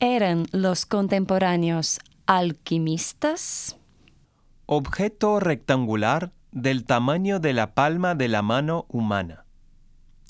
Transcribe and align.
eran 0.00 0.46
los 0.52 0.86
contemporáneos 0.86 2.00
alquimistas? 2.26 3.76
Objeto 4.66 5.40
rectangular 5.40 6.32
del 6.52 6.84
tamaño 6.84 7.40
de 7.40 7.52
la 7.52 7.74
palma 7.74 8.14
de 8.14 8.28
la 8.28 8.42
mano 8.42 8.86
humana. 8.88 9.44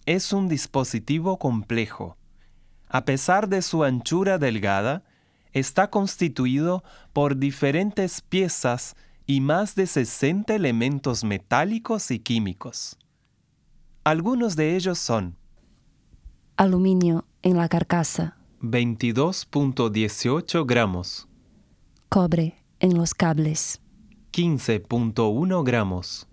Es 0.07 0.33
un 0.33 0.49
dispositivo 0.49 1.39
complejo. 1.39 2.17
A 2.89 3.05
pesar 3.05 3.49
de 3.49 3.63
su 3.63 3.85
anchura 3.85 4.39
delgada, 4.39 5.05
está 5.53 5.91
constituido 5.91 6.83
por 7.13 7.37
diferentes 7.37 8.21
piezas 8.23 8.97
y 9.27 9.41
más 9.43 9.75
de 9.75 9.87
60 9.87 10.55
elementos 10.55 11.25
metálicos 11.25 12.11
y 12.11 12.21
químicos. 12.21 12.97
Algunos 14.05 14.57
de 14.57 14.77
ellos 14.77 14.99
son 14.99 15.37
Aluminio 16.57 17.27
en 17.43 17.59
la 17.59 17.69
carcasa, 17.69 18.38
22.18 18.63 20.67
gramos, 20.67 21.29
cobre 22.09 22.65
en 22.81 22.99
los 22.99 23.15
cables, 23.15 23.81
15.1 24.33 25.65
gramos, 25.65 26.27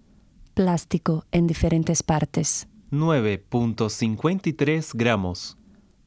plástico 0.55 1.23
en 1.31 1.45
diferentes 1.45 2.01
partes, 2.01 2.67
9.53 2.91 4.91
gramos, 4.95 5.59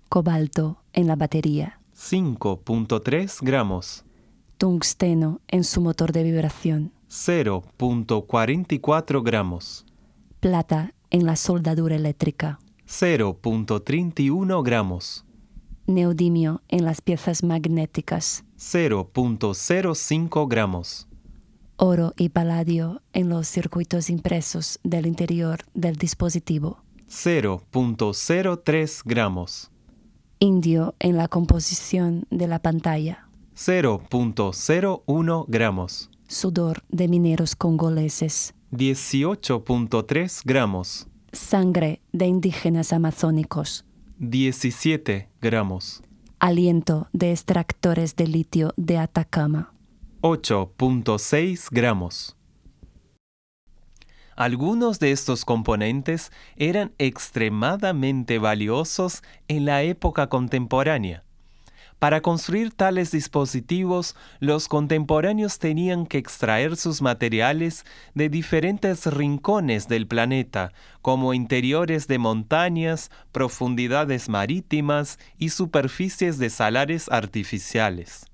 cobalto 0.08 0.82
en 0.92 1.06
la 1.06 1.14
batería, 1.14 1.78
5.3 1.96 3.38
gramos, 3.42 4.04
tungsteno 4.56 5.40
en 5.46 5.62
su 5.62 5.80
motor 5.80 6.10
de 6.10 6.24
vibración, 6.24 6.90
0.44 7.08 9.22
gramos, 9.22 9.86
plata 10.40 10.94
en 11.10 11.26
la 11.26 11.36
soldadura 11.36 11.94
eléctrica, 11.94 12.58
0.31 12.88 14.64
gramos, 14.64 15.24
neodimio 15.88 16.62
en 16.68 16.84
las 16.84 17.00
piezas 17.00 17.42
magnéticas, 17.42 18.44
0.05 18.58 20.46
gramos, 20.48 21.08
oro 21.76 22.12
y 22.16 22.28
paladio 22.28 23.02
en 23.12 23.28
los 23.28 23.48
circuitos 23.48 24.10
impresos 24.10 24.78
del 24.84 25.06
interior 25.06 25.60
del 25.74 25.96
dispositivo, 25.96 26.82
0.03 27.08 29.02
gramos, 29.04 29.70
indio 30.38 30.94
en 31.00 31.16
la 31.16 31.28
composición 31.28 32.26
de 32.30 32.46
la 32.46 32.58
pantalla, 32.58 33.28
0.01 33.56 35.44
gramos, 35.48 36.10
sudor 36.28 36.82
de 36.90 37.08
mineros 37.08 37.56
congoleses, 37.56 38.54
18.3 38.72 40.42
gramos, 40.44 41.08
sangre 41.32 42.02
de 42.12 42.26
indígenas 42.26 42.92
amazónicos, 42.92 43.84
17 44.20 45.28
gramos, 45.40 46.02
aliento 46.40 47.08
de 47.12 47.30
extractores 47.30 48.16
de 48.16 48.26
litio 48.26 48.74
de 48.76 48.98
Atacama, 48.98 49.72
8.6 50.22 51.68
gramos. 51.70 52.36
Algunos 54.34 54.98
de 54.98 55.12
estos 55.12 55.44
componentes 55.44 56.32
eran 56.56 56.92
extremadamente 56.98 58.40
valiosos 58.40 59.22
en 59.46 59.64
la 59.64 59.84
época 59.84 60.26
contemporánea. 60.28 61.22
Para 61.98 62.20
construir 62.20 62.72
tales 62.72 63.10
dispositivos, 63.10 64.14
los 64.38 64.68
contemporáneos 64.68 65.58
tenían 65.58 66.06
que 66.06 66.18
extraer 66.18 66.76
sus 66.76 67.02
materiales 67.02 67.84
de 68.14 68.28
diferentes 68.28 69.06
rincones 69.06 69.88
del 69.88 70.06
planeta, 70.06 70.72
como 71.02 71.34
interiores 71.34 72.06
de 72.06 72.18
montañas, 72.18 73.10
profundidades 73.32 74.28
marítimas 74.28 75.18
y 75.38 75.48
superficies 75.48 76.38
de 76.38 76.50
salares 76.50 77.08
artificiales. 77.10 78.26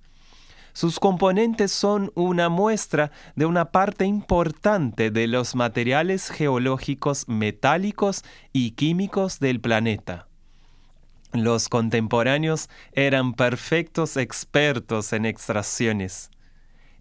Sus 0.74 1.00
componentes 1.00 1.72
son 1.72 2.10
una 2.14 2.50
muestra 2.50 3.12
de 3.34 3.46
una 3.46 3.66
parte 3.70 4.04
importante 4.04 5.10
de 5.10 5.26
los 5.26 5.54
materiales 5.54 6.28
geológicos 6.28 7.28
metálicos 7.28 8.24
y 8.52 8.72
químicos 8.72 9.38
del 9.38 9.60
planeta. 9.60 10.26
Los 11.34 11.68
contemporáneos 11.68 12.70
eran 12.92 13.34
perfectos 13.34 14.16
expertos 14.16 15.12
en 15.12 15.26
extracciones. 15.26 16.30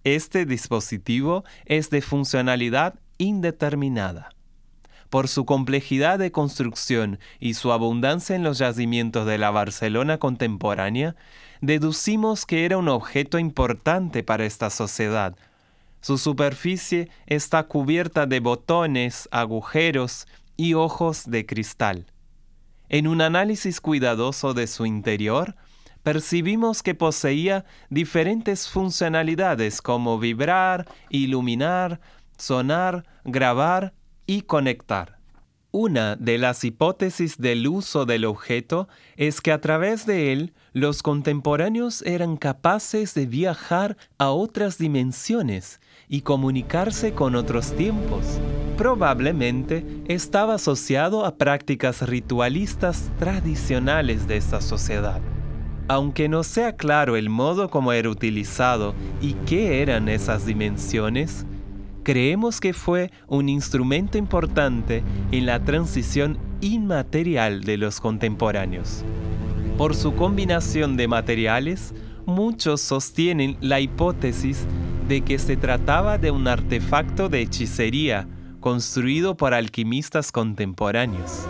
Este 0.03 0.47
dispositivo 0.47 1.43
es 1.65 1.91
de 1.91 2.01
funcionalidad 2.01 2.95
indeterminada. 3.19 4.29
Por 5.11 5.27
su 5.27 5.45
complejidad 5.45 6.17
de 6.17 6.31
construcción 6.31 7.19
y 7.39 7.53
su 7.53 7.71
abundancia 7.71 8.35
en 8.35 8.41
los 8.41 8.57
yacimientos 8.57 9.27
de 9.27 9.37
la 9.37 9.51
Barcelona 9.51 10.17
contemporánea, 10.17 11.15
deducimos 11.61 12.47
que 12.47 12.65
era 12.65 12.79
un 12.79 12.89
objeto 12.89 13.37
importante 13.37 14.23
para 14.23 14.45
esta 14.45 14.71
sociedad. 14.71 15.35
Su 16.01 16.17
superficie 16.17 17.07
está 17.27 17.61
cubierta 17.65 18.25
de 18.25 18.39
botones, 18.39 19.29
agujeros 19.31 20.27
y 20.57 20.73
ojos 20.73 21.29
de 21.29 21.45
cristal. 21.45 22.07
En 22.93 23.07
un 23.07 23.21
análisis 23.21 23.81
cuidadoso 23.81 24.53
de 24.53 24.67
su 24.67 24.85
interior, 24.85 25.55
percibimos 26.03 26.83
que 26.83 26.93
poseía 26.93 27.65
diferentes 27.89 28.69
funcionalidades 28.69 29.81
como 29.81 30.19
vibrar, 30.19 30.85
iluminar, 31.09 31.99
sonar, 32.37 33.03
grabar 33.25 33.95
y 34.27 34.43
conectar. 34.43 35.17
Una 35.71 36.15
de 36.17 36.37
las 36.37 36.63
hipótesis 36.63 37.39
del 37.39 37.67
uso 37.67 38.05
del 38.05 38.25
objeto 38.25 38.87
es 39.17 39.41
que 39.41 39.51
a 39.51 39.59
través 39.59 40.05
de 40.05 40.31
él 40.31 40.53
los 40.71 41.01
contemporáneos 41.01 42.03
eran 42.03 42.37
capaces 42.37 43.15
de 43.15 43.25
viajar 43.25 43.97
a 44.19 44.29
otras 44.29 44.77
dimensiones 44.77 45.81
y 46.07 46.21
comunicarse 46.21 47.13
con 47.13 47.33
otros 47.33 47.75
tiempos. 47.75 48.39
Probablemente 48.77 49.85
estaba 50.07 50.55
asociado 50.55 51.25
a 51.25 51.37
prácticas 51.37 52.01
ritualistas 52.01 53.11
tradicionales 53.19 54.27
de 54.27 54.37
esta 54.37 54.61
sociedad. 54.61 55.21
Aunque 55.87 56.27
no 56.27 56.43
sea 56.43 56.75
claro 56.75 57.15
el 57.15 57.29
modo 57.29 57.69
como 57.69 57.93
era 57.93 58.09
utilizado 58.09 58.95
y 59.21 59.33
qué 59.45 59.81
eran 59.81 60.09
esas 60.09 60.47
dimensiones, 60.47 61.45
creemos 62.03 62.59
que 62.59 62.73
fue 62.73 63.11
un 63.27 63.47
instrumento 63.47 64.17
importante 64.17 65.03
en 65.31 65.45
la 65.45 65.63
transición 65.63 66.39
inmaterial 66.61 67.63
de 67.63 67.77
los 67.77 67.99
contemporáneos. 67.99 69.03
Por 69.77 69.93
su 69.95 70.15
combinación 70.15 70.97
de 70.97 71.07
materiales, 71.07 71.93
muchos 72.25 72.81
sostienen 72.81 73.55
la 73.61 73.79
hipótesis 73.81 74.65
de 75.07 75.21
que 75.21 75.37
se 75.37 75.57
trataba 75.57 76.17
de 76.17 76.31
un 76.31 76.47
artefacto 76.47 77.29
de 77.29 77.41
hechicería 77.41 78.27
construido 78.63 79.35
por 79.35 79.53
alquimistas 79.53 80.31
contemporáneos. 80.31 81.45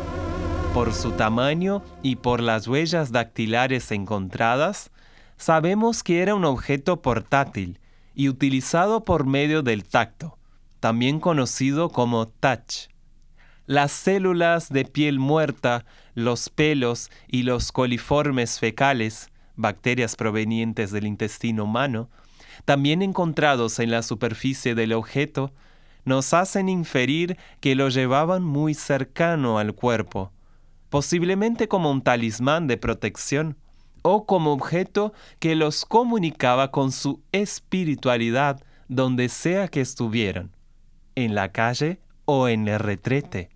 Por 0.74 0.96
su 0.96 1.12
tamaño 1.12 1.84
y 2.02 2.16
por 2.16 2.42
las 2.42 2.68
huellas 2.68 3.12
dactilares 3.12 3.92
encontradas, 3.92 4.90
sabemos 5.38 6.02
que 6.02 6.24
era 6.24 6.34
un 6.34 6.44
objeto 6.44 7.04
portátil 7.04 7.80
y 8.16 8.30
utilizado 8.30 9.06
por 9.06 9.28
medio 9.28 9.62
del 9.62 9.84
tacto, 9.84 10.40
también 10.80 11.20
conocido 11.20 11.90
como 11.90 12.26
touch. 12.26 12.88
Las 13.68 13.92
células 13.92 14.70
de 14.70 14.84
piel 14.84 15.20
muerta, 15.20 15.86
los 16.16 16.50
pelos 16.50 17.12
y 17.28 17.44
los 17.44 17.72
coliformes 17.72 18.60
fecales, 18.60 19.30
bacterias 19.56 20.16
provenientes 20.16 20.90
del 20.90 21.06
intestino 21.06 21.66
humano, 21.66 22.10
también 22.66 23.04
encontrados 23.04 23.78
en 23.78 23.92
la 23.92 24.02
superficie 24.02 24.74
del 24.74 24.94
objeto, 24.94 25.54
nos 26.06 26.34
hacen 26.34 26.70
inferir 26.70 27.38
que 27.60 27.76
lo 27.76 27.90
llevaban 27.90 28.44
muy 28.44 28.74
cercano 28.74 29.60
al 29.60 29.74
cuerpo, 29.74 30.32
posiblemente 30.90 31.68
como 31.68 31.92
un 31.92 32.02
talismán 32.02 32.68
de 32.68 32.78
protección 32.78 33.58
o 34.02 34.26
como 34.26 34.52
objeto 34.52 35.14
que 35.40 35.56
los 35.56 35.86
comunicaba 35.86 36.72
con 36.72 36.92
su 36.92 37.22
espiritualidad 37.32 38.62
donde 38.88 39.30
sea 39.30 39.68
que 39.68 39.82
estuvieran, 39.82 40.52
en 41.16 41.36
la 41.36 41.52
calle 41.52 42.00
o 42.26 42.48
en 42.48 42.68
el 42.68 42.80
retrete. 42.80 43.50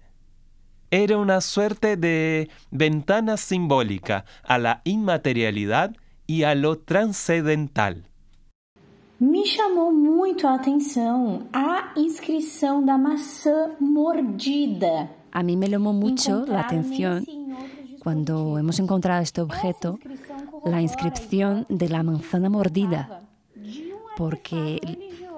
Era 0.90 1.18
una 1.18 1.42
suerte 1.42 1.98
de 1.98 2.50
ventana 2.72 3.36
simbólica 3.36 4.24
a 4.44 4.58
la 4.58 4.82
inmaterialidad 4.86 5.96
y 6.28 6.44
a 6.44 6.56
lo 6.56 6.80
transcendental. 6.80 8.06
Me 9.20 9.48
chamou 9.48 9.92
muito 9.92 10.46
a 10.46 10.54
atenção 10.54 11.48
a 11.52 11.92
inscrição 11.96 12.86
da 12.86 13.00
maçã 13.00 13.72
mordida. 13.80 15.10
A 15.32 15.42
mí 15.42 15.58
me 15.58 15.68
llamó 15.68 15.92
mucho 15.92 16.46
la 16.46 16.62
atención 16.62 17.26
cuando 18.00 18.60
hemos 18.60 18.78
encontrado 18.78 19.24
este 19.24 19.42
objeto, 19.42 19.98
la 20.64 20.84
inscripción 20.84 21.66
de 21.68 21.90
la 21.90 22.04
manzana 22.04 22.48
mordida, 22.48 23.22
porque 24.16 24.80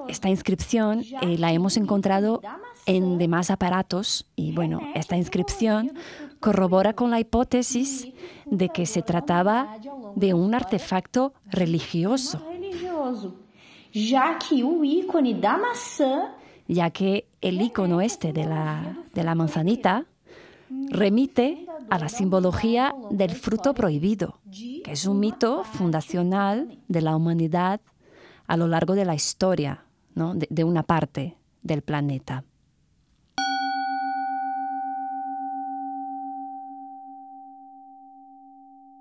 esta 0.09 0.27
inscripción 0.27 1.05
eh, 1.21 1.37
la 1.37 1.53
hemos 1.53 1.77
encontrado 1.77 2.41
en 2.85 3.17
demás 3.17 3.49
aparatos 3.49 4.25
y 4.35 4.51
bueno, 4.51 4.81
esta 4.93 5.15
inscripción 5.15 5.93
corrobora 6.41 6.93
con 6.93 7.11
la 7.11 7.21
hipótesis 7.21 8.09
de 8.45 8.67
que 8.67 8.85
se 8.85 9.03
trataba 9.03 9.77
de 10.15 10.33
un 10.33 10.53
artefacto 10.53 11.33
religioso. 11.45 12.41
Ya 16.67 16.89
que 16.91 17.27
el 17.41 17.61
icono 17.61 18.01
este 18.01 18.31
de 18.33 18.45
la, 18.45 18.97
de 19.13 19.23
la 19.23 19.35
manzanita 19.35 20.05
remite 20.89 21.65
a 21.89 21.97
la 21.97 22.09
simbología 22.09 22.93
del 23.09 23.31
fruto 23.31 23.73
prohibido, 23.73 24.39
que 24.51 24.91
es 24.91 25.05
un 25.05 25.19
mito 25.19 25.63
fundacional 25.63 26.77
de 26.87 27.01
la 27.01 27.15
humanidad 27.15 27.81
a 28.45 28.57
lo 28.57 28.67
largo 28.67 28.93
de 28.93 29.05
la 29.05 29.15
historia 29.15 29.85
¿no? 30.13 30.33
de 30.35 30.63
una 30.63 30.83
parte 30.83 31.37
del 31.63 31.81
planeta. 31.81 32.43